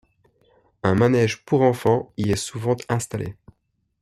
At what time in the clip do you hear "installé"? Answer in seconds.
2.89-3.35